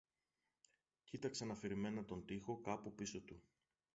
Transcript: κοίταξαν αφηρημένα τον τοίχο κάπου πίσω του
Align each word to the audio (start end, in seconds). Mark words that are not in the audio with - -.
κοίταξαν 1.03 1.51
αφηρημένα 1.51 2.05
τον 2.05 2.25
τοίχο 2.25 2.61
κάπου 2.61 2.93
πίσω 2.95 3.21
του 3.21 3.43